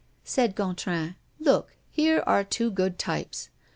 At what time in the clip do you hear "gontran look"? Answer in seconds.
0.55-1.75